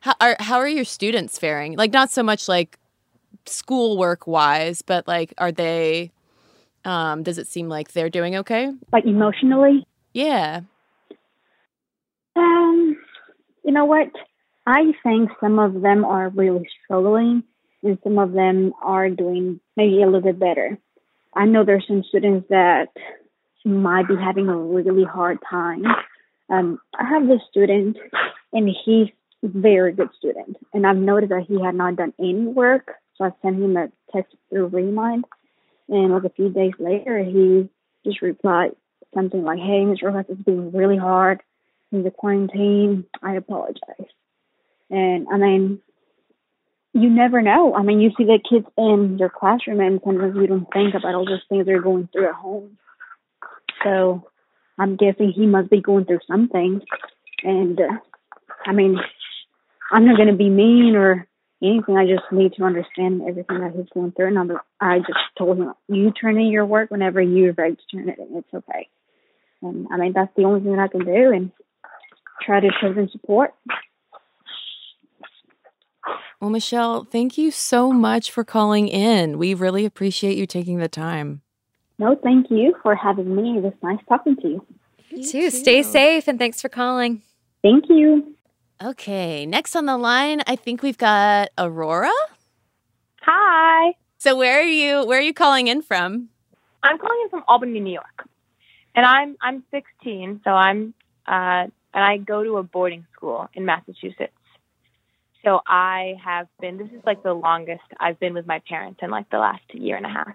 [0.00, 1.76] How are how are your students faring?
[1.76, 2.78] Like not so much like
[3.46, 6.12] schoolwork wise, but like are they
[6.84, 8.72] um does it seem like they're doing okay?
[8.92, 9.86] Like emotionally.
[10.12, 10.60] Yeah.
[12.36, 12.96] Um,
[13.64, 14.08] you know what?
[14.66, 17.42] I think some of them are really struggling
[17.82, 20.78] and some of them are doing maybe a little bit better.
[21.34, 22.88] I know there's some students that
[23.68, 25.84] might be having a really hard time.
[26.50, 27.96] Um, I have this student
[28.52, 29.08] and he's
[29.44, 32.94] a very good student and I've noticed that he had not done any work.
[33.16, 35.24] So I sent him a text through Remind
[35.88, 37.68] and like a few days later he
[38.04, 38.70] just replied
[39.14, 40.04] something like, Hey, Mr.
[40.04, 41.42] Rojas, it's been really hard
[41.92, 43.04] in the quarantine.
[43.22, 44.08] I apologize.
[44.90, 45.80] And I mean,
[46.94, 47.74] you never know.
[47.74, 51.14] I mean, you see the kids in your classroom, and sometimes you don't think about
[51.14, 52.78] all those things they're going through at home.
[53.84, 54.28] So
[54.78, 56.80] I'm guessing he must be going through something.
[57.42, 57.98] And uh,
[58.66, 58.98] I mean,
[59.90, 61.26] I'm not going to be mean or
[61.62, 61.96] anything.
[61.96, 64.28] I just need to understand everything that he's going through.
[64.28, 67.96] And I'm, I just told him, you turn in your work whenever you're ready to
[67.96, 68.36] turn it in.
[68.36, 68.88] It's okay.
[69.62, 71.32] And I mean, that's the only thing that I can do.
[71.32, 71.52] And
[72.42, 73.54] try to show them support.
[76.40, 79.38] Well, Michelle, thank you so much for calling in.
[79.38, 81.42] We really appreciate you taking the time.
[81.98, 83.58] No, thank you for having me.
[83.58, 84.66] It was nice talking to you.
[85.10, 85.50] You too.
[85.50, 87.22] Stay safe and thanks for calling.
[87.62, 88.34] Thank you.
[88.82, 92.12] Okay, next on the line, I think we've got Aurora.
[93.22, 93.94] Hi.
[94.18, 96.28] So where are you where are you calling in from?
[96.82, 98.28] I'm calling in from Albany, New York.
[98.94, 100.94] And I'm I'm 16, so I'm
[101.26, 104.32] uh and I go to a boarding school in Massachusetts.
[105.44, 109.10] So I have been this is like the longest I've been with my parents in
[109.10, 110.34] like the last year and a half.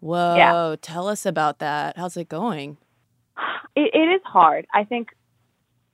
[0.00, 1.96] Whoa, tell us about that.
[1.96, 2.78] How's it going?
[3.76, 4.66] It, it is hard.
[4.72, 5.10] I think,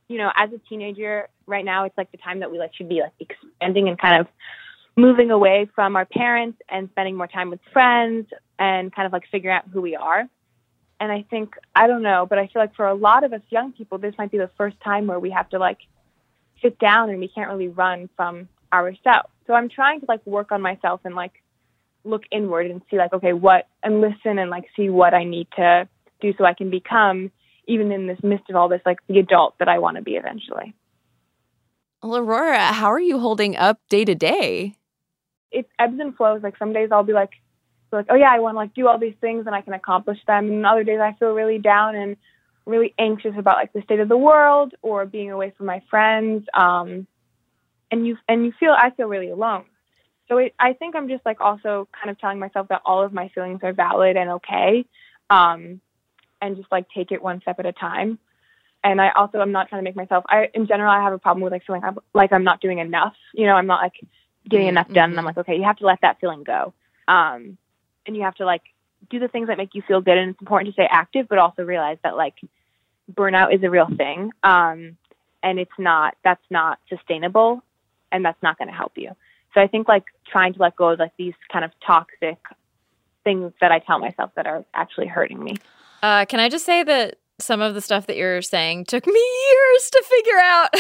[0.09, 2.89] you know, as a teenager, right now it's like the time that we like should
[2.89, 4.27] be like expanding and kind of
[4.97, 9.25] moving away from our parents and spending more time with friends and kind of like
[9.31, 10.29] figuring out who we are.
[10.99, 13.43] And I think I don't know, but I feel like for a lot of us
[13.51, 15.79] young people, this might be the first time where we have to like
[16.63, 19.29] sit down and we can't really run from ourselves.
[19.47, 21.33] So I'm trying to like work on myself and like
[22.07, 25.49] look inward and see like okay what and listen and like see what I need
[25.57, 25.89] to
[26.21, 27.31] do so I can become
[27.67, 30.13] even in this midst of all this like the adult that I want to be
[30.13, 30.75] eventually.
[32.03, 34.77] Well, Aurora, how are you holding up day to day?
[35.51, 36.43] It ebbs and flows.
[36.43, 37.31] Like some days I'll be like,
[37.93, 40.19] like, oh yeah, I want to like do all these things and I can accomplish
[40.27, 40.47] them.
[40.49, 42.17] And other days I feel really down and
[42.67, 46.45] really anxious about like the state of the world or being away from my friends.
[46.53, 47.07] Um,
[47.91, 49.65] and you and you feel I feel really alone.
[50.29, 53.13] So it, I think I'm just like also kind of telling myself that all of
[53.13, 54.85] my feelings are valid and okay,
[55.31, 55.81] um,
[56.43, 58.19] and just like take it one step at a time.
[58.83, 60.25] And I also I'm not trying to make myself.
[60.29, 61.83] I in general I have a problem with like feeling
[62.15, 63.15] like I'm not doing enough.
[63.35, 63.95] You know, I'm not like
[64.49, 65.11] getting enough done.
[65.11, 66.73] And I'm like, okay, you have to let that feeling go.
[67.09, 67.59] Um,
[68.07, 68.63] and you have to like
[69.11, 70.17] do the things that make you feel good.
[70.17, 72.35] And it's important to stay active, but also realize that like
[73.13, 74.33] burnout is a real thing.
[74.43, 74.97] Um,
[75.43, 77.63] and it's not, that's not sustainable
[78.11, 79.11] and that's not going to help you.
[79.57, 82.39] So I think like trying to let go of like these kind of toxic
[83.25, 85.57] things that I tell myself that are actually hurting me.
[86.03, 89.13] Uh, can I just say that some of the stuff that you're saying took me
[89.13, 90.75] years to figure out.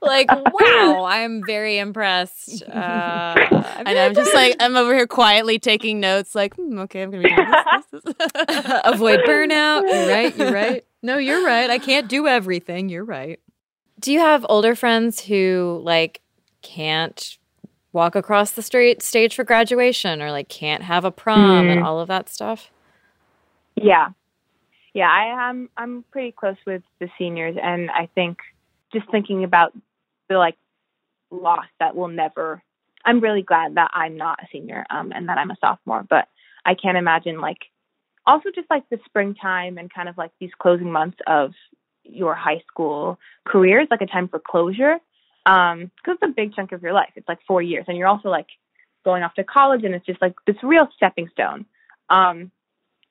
[0.02, 2.62] like, wow, I'm very impressed.
[2.64, 3.34] Uh,
[3.86, 7.22] and I'm just like, I'm over here quietly taking notes, like, hmm, okay, I'm going
[7.22, 7.48] to be doing
[7.92, 8.04] this.
[8.04, 8.14] this,
[8.48, 8.80] this.
[8.84, 9.82] Avoid burnout.
[9.82, 10.36] You're right.
[10.36, 10.84] You're right.
[11.02, 11.70] No, you're right.
[11.70, 12.88] I can't do everything.
[12.88, 13.38] You're right.
[14.00, 16.20] Do you have older friends who, like,
[16.66, 17.38] can't
[17.92, 21.72] walk across the street stage for graduation or, like, can't have a prom mm.
[21.72, 22.70] and all of that stuff?
[23.76, 24.08] Yeah.
[24.96, 28.38] Yeah, I am I'm pretty close with the seniors and I think
[28.94, 29.74] just thinking about
[30.30, 30.56] the like
[31.30, 32.62] loss that will never
[33.04, 36.28] I'm really glad that I'm not a senior um and that I'm a sophomore, but
[36.64, 37.58] I can't imagine like
[38.24, 41.52] also just like the springtime and kind of like these closing months of
[42.02, 44.96] your high school career is like a time for closure
[45.46, 48.08] um because it's a big chunk of your life it's like four years and you're
[48.08, 48.48] also like
[49.04, 51.64] going off to college and it's just like this real stepping stone
[52.10, 52.50] um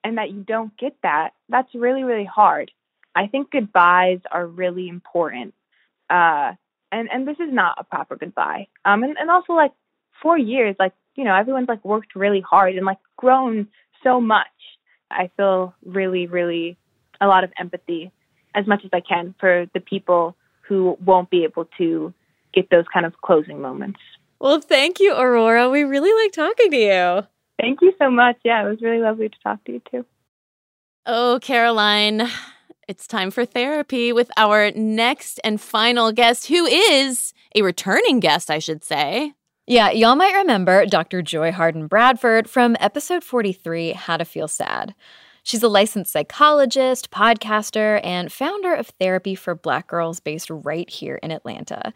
[0.05, 2.69] and that you don't get that, that's really, really hard.
[3.15, 5.55] I think goodbyes are really important.
[6.11, 6.53] Uh,
[6.91, 8.67] and, and this is not a proper goodbye.
[8.85, 9.71] Um, and, and also like
[10.21, 13.67] four years, like, you know, everyone's like worked really hard and like grown
[14.03, 14.45] so much.
[15.09, 16.77] I feel really, really
[17.19, 18.11] a lot of empathy
[18.53, 20.35] as much as I can for the people
[20.67, 22.13] who won't be able to
[22.55, 23.99] get those kind of closing moments.
[24.39, 25.69] Well, thank you, Aurora.
[25.69, 27.27] We really like talking to you.
[27.59, 28.37] Thank you so much.
[28.43, 30.05] Yeah, it was really lovely to talk to you too.
[31.05, 32.27] Oh, Caroline,
[32.87, 38.49] it's time for therapy with our next and final guest, who is a returning guest,
[38.49, 39.33] I should say.
[39.67, 41.21] Yeah, y'all might remember Dr.
[41.21, 44.93] Joy Harden Bradford from episode 43, How to Feel Sad.
[45.41, 51.19] She's a licensed psychologist, podcaster, and founder of Therapy for Black Girls based right here
[51.21, 51.93] in Atlanta.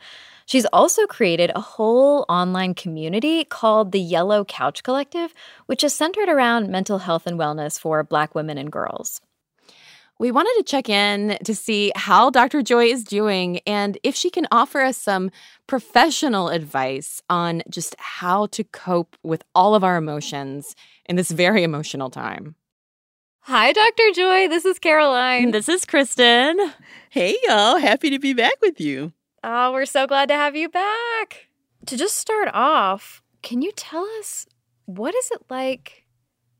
[0.49, 5.31] She's also created a whole online community called the Yellow Couch Collective,
[5.67, 9.21] which is centered around mental health and wellness for Black women and girls.
[10.17, 12.63] We wanted to check in to see how Dr.
[12.63, 15.29] Joy is doing and if she can offer us some
[15.67, 21.61] professional advice on just how to cope with all of our emotions in this very
[21.61, 22.55] emotional time.
[23.41, 24.11] Hi, Dr.
[24.15, 24.47] Joy.
[24.47, 25.51] This is Caroline.
[25.51, 26.57] This is Cristen.
[27.11, 27.77] Hey, y'all.
[27.77, 29.13] Happy to be back with you.
[29.43, 31.47] Oh, we're so glad to have you back.
[31.85, 34.45] To just start off, can you tell us
[34.85, 36.05] what is it like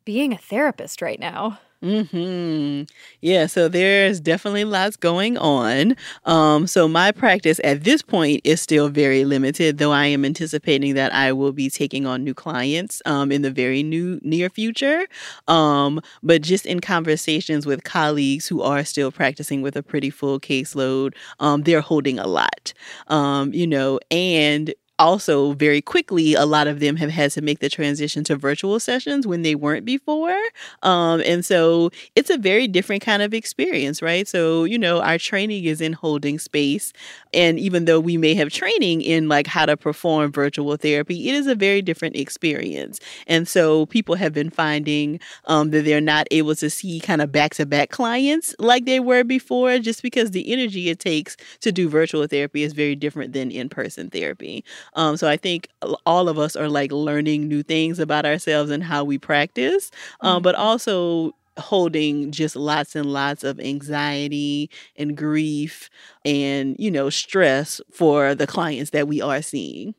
[0.06, 1.60] being a therapist right now?
[1.82, 2.84] Hmm.
[3.22, 3.46] Yeah.
[3.46, 5.96] So there's definitely lots going on.
[6.26, 6.68] Um.
[6.68, 11.14] So my practice at this point is still very limited, though I am anticipating that
[11.14, 13.02] I will be taking on new clients.
[13.06, 13.32] Um.
[13.32, 15.08] In the very new near future.
[15.48, 16.02] Um.
[16.22, 21.14] But just in conversations with colleagues who are still practicing with a pretty full caseload,
[21.40, 22.74] um, they're holding a lot.
[23.08, 23.54] Um.
[23.54, 27.70] You know, and also very quickly a lot of them have had to make the
[27.70, 30.38] transition to virtual sessions when they weren't before.
[30.84, 34.28] Um, and so it's a very different kind of experience right?
[34.28, 36.94] So you know our training is in holding space.
[37.34, 41.36] And even though we may have training in like how to perform virtual therapy it
[41.36, 43.00] is a very different experience.
[43.28, 47.32] And so people have been finding um, that they're not able to see kind of
[47.32, 52.28] back-to-back clients like they were before just because the energy it takes to do virtual
[52.28, 54.64] therapy is very different than in-person therapy
[54.94, 55.70] um, so I think
[56.06, 60.36] all of us are like learning new things about ourselves and how we practice, um,
[60.36, 60.44] mm-hmm.
[60.44, 65.90] but also holding just lots and lots of anxiety and grief
[66.24, 69.94] and you know stress for the clients that we are seeing.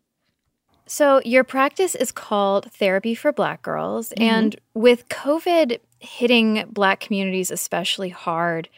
[0.87, 4.09] So, your practice is called Therapy for Black Girls.
[4.09, 4.23] Mm-hmm.
[4.25, 8.69] And with COVID hitting Black communities especially hard,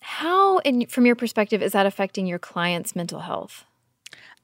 [0.00, 3.66] how, in, from your perspective, is that affecting your clients' mental health?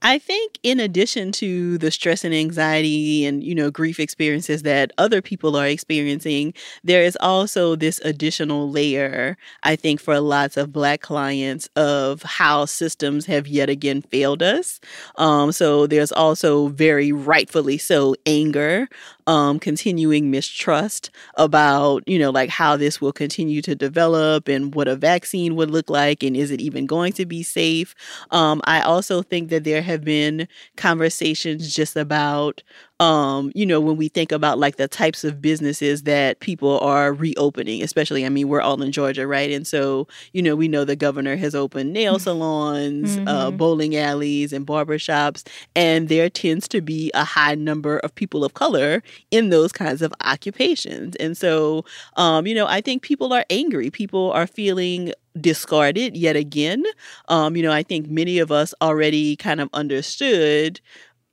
[0.02, 4.92] I think in addition to the stress and anxiety and, you know, grief experiences that
[4.98, 10.72] other people are experiencing, there is also this additional layer, I think, for lots of
[10.72, 14.80] Black clients of how systems have yet again failed us.
[15.16, 18.88] Um, so there's also very rightfully so anger
[19.26, 24.88] um, continuing mistrust about, you know, like how this will continue to develop and what
[24.88, 27.94] a vaccine would look like and is it even going to be safe.
[28.30, 30.46] Um, I also think that there have been
[30.76, 32.62] conversations just about
[32.98, 37.12] um, you know, when we think about like the types of businesses that people are
[37.12, 39.50] reopening, especially, I mean, we're all in Georgia, right?
[39.50, 43.28] And so, you know, we know the governor has opened nail salons, mm-hmm.
[43.28, 48.44] uh, bowling alleys, and barbershops, and there tends to be a high number of people
[48.44, 51.16] of color in those kinds of occupations.
[51.16, 51.84] And so,
[52.16, 53.90] um, you know, I think people are angry.
[53.90, 56.82] People are feeling discarded yet again.
[57.28, 60.80] Um, you know, I think many of us already kind of understood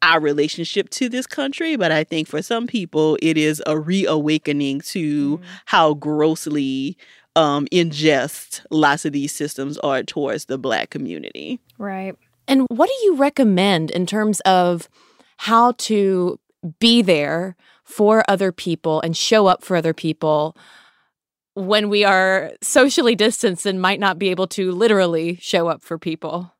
[0.04, 4.82] our relationship to this country, but I think for some people it is a reawakening
[4.82, 5.43] to mm.
[5.66, 6.97] how grossly
[7.36, 11.60] um, ingest lots of these systems are towards the black community.
[11.80, 12.16] Right.
[12.47, 14.89] And what do you recommend in terms of
[15.38, 16.39] how to
[16.80, 20.56] be there for other people and show up for other people
[21.56, 25.97] when we are socially distanced and might not be able to literally show up for
[25.97, 26.54] people?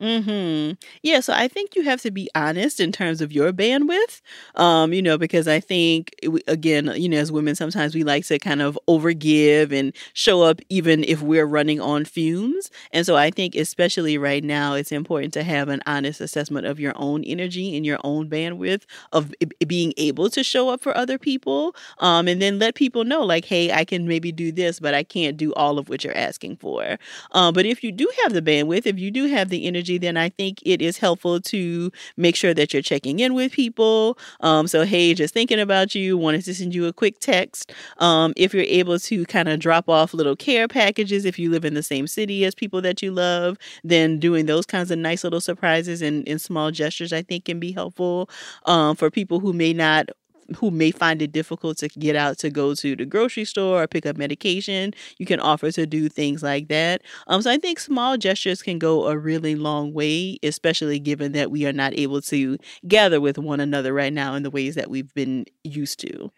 [0.00, 0.72] Hmm.
[1.02, 1.20] Yeah.
[1.20, 4.22] So I think you have to be honest in terms of your bandwidth.
[4.54, 6.14] Um, you know, because I think
[6.46, 10.60] again, you know, as women, sometimes we like to kind of overgive and show up
[10.70, 12.70] even if we're running on fumes.
[12.92, 16.80] And so I think, especially right now, it's important to have an honest assessment of
[16.80, 19.34] your own energy and your own bandwidth of
[19.66, 21.74] being able to show up for other people.
[21.98, 25.02] Um, and then let people know, like, hey, I can maybe do this, but I
[25.02, 26.96] can't do all of what you're asking for.
[27.32, 30.16] Um, but if you do have the bandwidth, if you do have the energy then
[30.16, 34.18] I think it is helpful to make sure that you're checking in with people.
[34.40, 37.72] Um, so, hey, just thinking about you, wanted to send you a quick text.
[37.98, 41.64] Um, if you're able to kind of drop off little care packages, if you live
[41.64, 45.24] in the same city as people that you love, then doing those kinds of nice
[45.24, 48.28] little surprises and, and small gestures, I think, can be helpful
[48.66, 50.10] um, for people who may not
[50.56, 53.86] who may find it difficult to get out to go to the grocery store or
[53.86, 57.02] pick up medication, you can offer to do things like that.
[57.26, 61.50] Um, so I think small gestures can go a really long way, especially given that
[61.50, 64.90] we are not able to gather with one another right now in the ways that
[64.90, 66.30] we've been used to.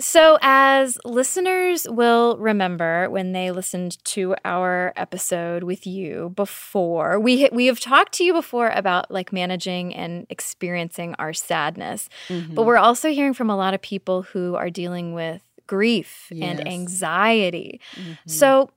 [0.00, 7.48] So, as listeners will remember when they listened to our episode with you before, we
[7.52, 12.08] we have talked to you before about like managing and experiencing our sadness.
[12.28, 12.54] Mm-hmm.
[12.54, 16.58] But we're also hearing from a lot of people who are dealing with grief yes.
[16.58, 17.80] and anxiety.
[17.94, 18.12] Mm-hmm.
[18.26, 18.70] So,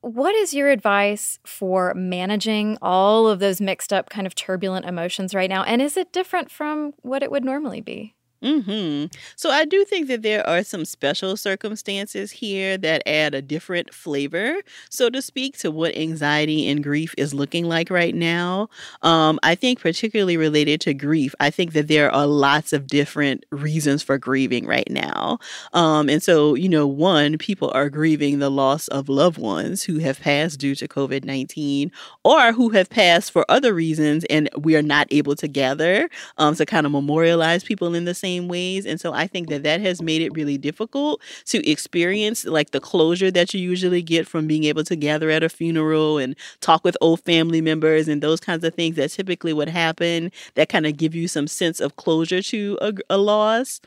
[0.00, 5.34] what is your advice for managing all of those mixed up kind of turbulent emotions
[5.34, 5.64] right now?
[5.64, 8.14] And is it different from what it would normally be?
[8.42, 9.04] Hmm.
[9.36, 13.92] So I do think that there are some special circumstances here that add a different
[13.92, 14.56] flavor,
[14.88, 18.70] so to speak, to what anxiety and grief is looking like right now.
[19.02, 23.44] Um, I think particularly related to grief, I think that there are lots of different
[23.52, 25.38] reasons for grieving right now.
[25.74, 29.98] Um, and so, you know, one, people are grieving the loss of loved ones who
[29.98, 31.92] have passed due to COVID nineteen,
[32.24, 36.54] or who have passed for other reasons, and we are not able to gather um,
[36.54, 38.86] to kind of memorialize people in the same same ways.
[38.86, 42.80] And so I think that that has made it really difficult to experience like the
[42.80, 46.84] closure that you usually get from being able to gather at a funeral and talk
[46.84, 50.86] with old family members and those kinds of things that typically would happen that kind
[50.86, 53.80] of give you some sense of closure to a, a loss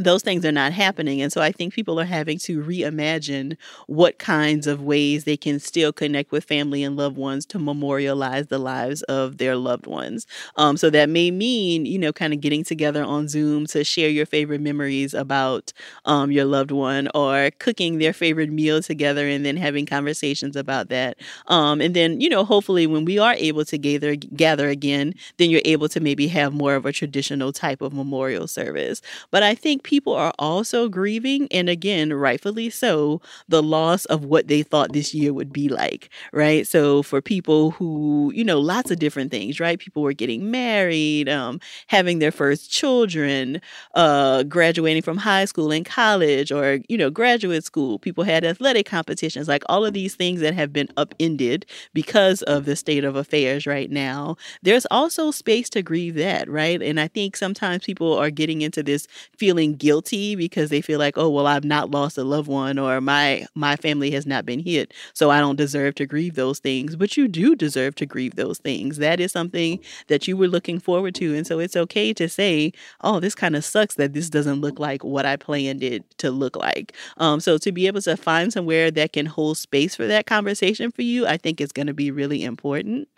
[0.00, 1.20] those things are not happening.
[1.20, 5.58] And so I think people are having to reimagine what kinds of ways they can
[5.60, 10.26] still connect with family and loved ones to memorialize the lives of their loved ones.
[10.56, 14.08] Um, so that may mean, you know, kind of getting together on Zoom to share
[14.08, 15.72] your favorite memories about
[16.04, 20.88] um, your loved one or cooking their favorite meal together and then having conversations about
[20.88, 21.16] that.
[21.46, 25.50] Um, and then, you know, hopefully when we are able to gather, gather again, then
[25.50, 29.00] you're able to maybe have more of a traditional type of memorial service.
[29.30, 34.48] But I think people are also grieving, and again, rightfully so, the loss of what
[34.48, 36.66] they thought this year would be like, right?
[36.66, 39.78] So for people who, you know, lots of different things, right?
[39.78, 43.60] People were getting married, um, having their first children,
[43.94, 47.98] uh, graduating from high school and college, or, you know, graduate school.
[47.98, 52.64] People had athletic competitions, like all of these things that have been upended because of
[52.64, 54.36] the state of affairs right now.
[54.62, 56.80] There's also space to grieve that, right?
[56.82, 61.18] And I think sometimes people are getting into this feeling guilty because they feel like,
[61.18, 64.60] oh well, I've not lost a loved one or my my family has not been
[64.60, 66.94] hit, so I don't deserve to grieve those things.
[66.96, 68.98] But you do deserve to grieve those things.
[68.98, 72.72] That is something that you were looking forward to, and so it's okay to say,
[73.02, 76.30] oh, this kind of sucks that this doesn't look like what I planned it to
[76.30, 76.94] look like.
[77.16, 80.92] Um, so to be able to find somewhere that can hold space for that conversation
[80.92, 83.08] for you, I think is going to be really important.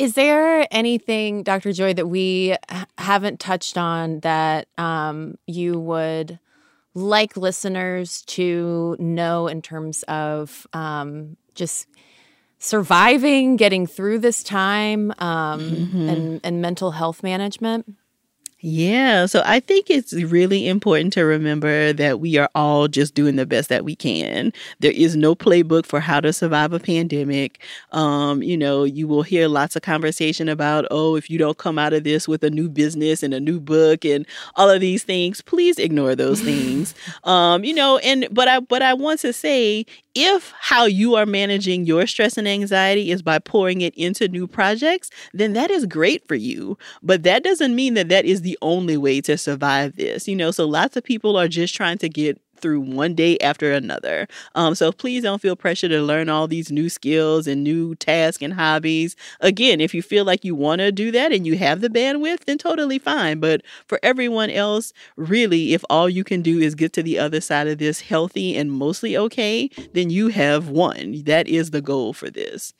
[0.00, 1.74] Is there anything, Dr.
[1.74, 2.56] Joy, that we
[2.96, 6.38] haven't touched on that um, you would
[6.94, 11.86] like listeners to know in terms of um, just
[12.58, 16.08] surviving, getting through this time, um, mm-hmm.
[16.08, 17.94] and, and mental health management?
[18.62, 23.36] Yeah, so I think it's really important to remember that we are all just doing
[23.36, 24.52] the best that we can.
[24.80, 27.62] There is no playbook for how to survive a pandemic.
[27.92, 31.78] Um, you know, you will hear lots of conversation about, oh, if you don't come
[31.78, 35.04] out of this with a new business and a new book and all of these
[35.04, 36.94] things, please ignore those things.
[37.24, 39.84] Um, you know, and but I but I want to say
[40.14, 44.46] if how you are managing your stress and anxiety is by pouring it into new
[44.46, 46.76] projects, then that is great for you.
[47.02, 50.26] But that doesn't mean that that is the only way to survive this.
[50.26, 53.72] You know, so lots of people are just trying to get through one day after
[53.72, 54.28] another.
[54.54, 58.42] Um, so please don't feel pressure to learn all these new skills and new tasks
[58.42, 59.16] and hobbies.
[59.40, 62.44] Again, if you feel like you want to do that and you have the bandwidth,
[62.44, 63.40] then totally fine.
[63.40, 67.40] But for everyone else, really, if all you can do is get to the other
[67.40, 71.22] side of this healthy and mostly okay, then you have won.
[71.24, 72.72] That is the goal for this.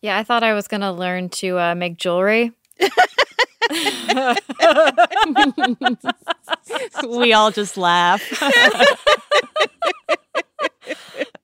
[0.00, 2.52] Yeah, I thought I was going to learn to uh, make jewelry.
[7.08, 8.22] we all just laugh.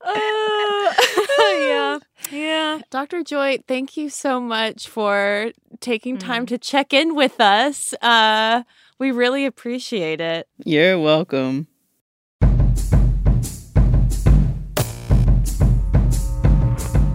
[0.03, 0.09] Uh,
[1.39, 1.99] yeah.
[2.31, 2.81] Yeah.
[2.91, 3.23] Dr.
[3.23, 6.49] Joy, thank you so much for taking time mm.
[6.49, 7.95] to check in with us.
[8.03, 8.65] Uh,
[8.99, 10.49] we really appreciate it.
[10.65, 11.69] You're welcome.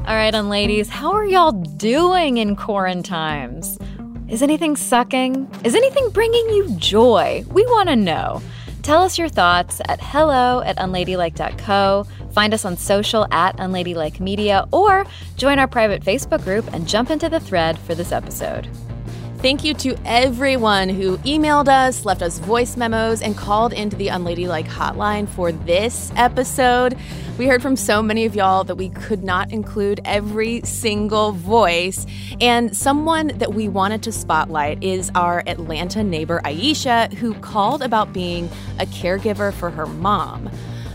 [0.08, 3.80] All right, and ladies, how are y'all doing in quarantines?
[4.28, 5.48] Is anything sucking?
[5.64, 7.46] Is anything bringing you joy?
[7.52, 8.42] We want to know.
[8.82, 12.08] Tell us your thoughts at hello at unladylike.co.
[12.32, 15.06] Find us on social at unladylike media or
[15.38, 18.68] join our private Facebook group and jump into the thread for this episode.
[19.46, 24.08] Thank you to everyone who emailed us, left us voice memos, and called into the
[24.08, 26.98] Unladylike hotline for this episode.
[27.38, 32.08] We heard from so many of y'all that we could not include every single voice.
[32.42, 38.14] And someone that we wanted to spotlight is our Atlanta neighbor, Aisha, who called about
[38.14, 40.50] being a caregiver for her mom.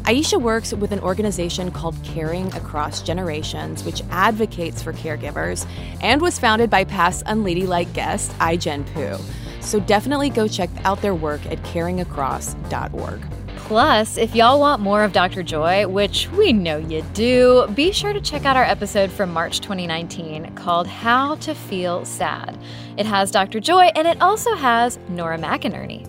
[0.04, 5.66] Aisha works with an organization called Caring Across Generations, which advocates for caregivers
[6.00, 9.18] and was founded by past Unladylike guest Ai-jen Poo.
[9.60, 13.20] So definitely go check out their work at caringacross.org.
[13.56, 15.44] Plus, if y'all want more of Dr.
[15.44, 19.60] Joy, which we know you do, be sure to check out our episode from March
[19.60, 22.58] 2019 called How to Feel Sad.
[22.96, 23.60] It has Dr.
[23.60, 26.04] Joy and it also has Nora McInerny.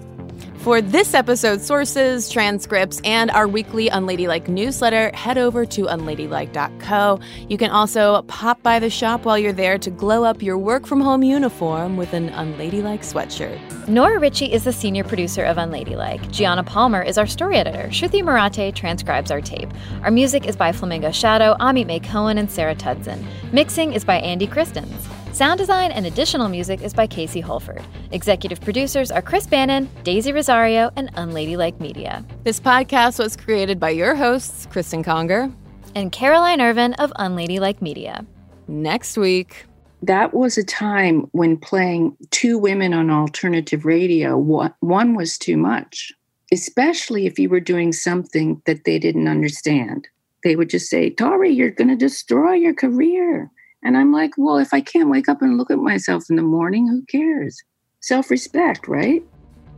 [0.62, 7.20] For this episode's sources, transcripts, and our weekly Unladylike newsletter, head over to unladylike.co.
[7.50, 10.86] You can also pop by the shop while you're there to glow up your work
[10.86, 13.60] from home uniform with an Unladylike sweatshirt.
[13.88, 16.30] Nora Ritchie is the senior producer of Unladylike.
[16.32, 17.88] Gianna Palmer is our story editor.
[17.88, 19.70] Shruti Marate transcribes our tape.
[20.04, 23.26] Our music is by Flamingo Shadow, Amit May Cohen, and Sarah Tudzin.
[23.52, 25.08] Mixing is by Andy Christens.
[25.34, 27.82] Sound design and additional music is by Casey Holford.
[28.12, 32.26] Executive producers are Chris Bannon, Daisy Rosario, and Unladylike Media.
[32.44, 35.50] This podcast was created by your hosts, Cristen Conger
[35.96, 38.26] and Caroline Ervin of Unladylike Media.
[38.68, 39.66] Next week.
[40.02, 46.12] That was a time when playing two women on alternative radio, one was too much,
[46.52, 50.10] especially if you were doing something that they didn't understand.
[50.44, 53.50] They would just say, Tori, you're going to destroy your career
[53.84, 56.42] and I'm like, well, if I can't wake up and look at myself in the
[56.42, 57.58] morning, who cares?
[58.02, 59.24] Self respect, right?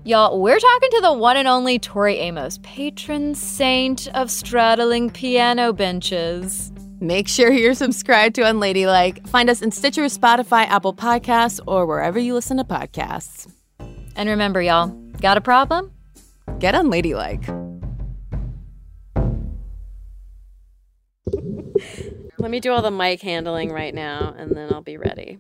[0.06, 5.72] Y'all, we're talking to the one and only Tori Amos, patron saint of straddling piano
[5.72, 6.74] benches.
[7.00, 9.28] Make sure you're subscribed to Unladylike.
[9.28, 13.50] Find us in Stitcher, Spotify, Apple Podcasts, or wherever you listen to podcasts.
[14.16, 14.88] And remember, y'all,
[15.22, 15.92] got a problem?
[16.60, 17.73] Get Unladylike.
[22.44, 25.38] Let me do all the mic handling right now, and then I'll be ready.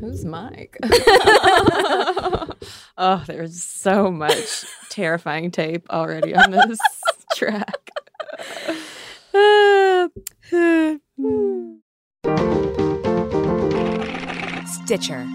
[0.00, 0.78] Who's Mike?
[2.96, 6.78] oh, there's so much terrifying tape already on this
[7.36, 7.90] track.
[14.66, 15.28] Stitcher.